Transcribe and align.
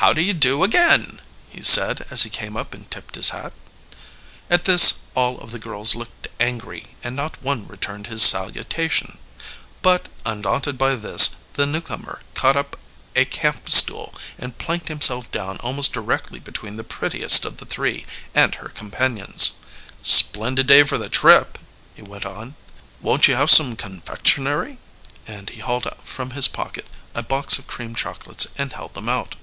"How 0.00 0.14
do 0.14 0.22
you 0.22 0.32
do 0.32 0.64
again?" 0.64 1.20
he 1.50 1.60
said, 1.62 2.06
as 2.10 2.22
he 2.22 2.30
came 2.30 2.56
up 2.56 2.72
and 2.72 2.90
tipped 2.90 3.16
his 3.16 3.28
hat. 3.30 3.52
At 4.48 4.64
this 4.64 4.94
all 5.14 5.38
of 5.40 5.50
the 5.52 5.58
girls 5.58 5.94
looked 5.94 6.26
angry, 6.40 6.86
and 7.04 7.14
not 7.14 7.42
one 7.42 7.68
returned 7.68 8.06
his 8.06 8.22
salutation. 8.22 9.18
But, 9.82 10.08
undaunted 10.24 10.78
by 10.78 10.96
this, 10.96 11.36
the 11.52 11.66
newcomer 11.66 12.22
caught 12.32 12.56
up 12.56 12.78
a 13.14 13.26
camp 13.26 13.70
stool 13.70 14.14
and 14.38 14.56
planked 14.56 14.88
himself 14.88 15.30
down 15.30 15.58
almost 15.58 15.92
directly 15.92 16.38
between 16.38 16.76
the 16.78 16.82
prettiest 16.82 17.44
of 17.44 17.58
the 17.58 17.66
three 17.66 18.06
and 18.34 18.54
her 18.54 18.70
companions. 18.70 19.52
"Splendid 20.02 20.66
day 20.66 20.82
for 20.82 20.96
the 20.96 21.10
trip," 21.10 21.58
he 21.94 22.00
went 22.00 22.24
on. 22.24 22.54
"Won't 23.02 23.28
you 23.28 23.34
have 23.34 23.50
some 23.50 23.76
confectionery?" 23.76 24.78
and 25.26 25.50
he 25.50 25.60
hauled 25.60 25.86
from 26.04 26.30
his 26.30 26.48
pocket 26.48 26.86
a 27.14 27.22
box 27.22 27.58
of 27.58 27.66
cream 27.66 27.94
chocolates 27.94 28.46
and 28.56 28.72
held 28.72 28.94
them 28.94 29.10
out. 29.10 29.34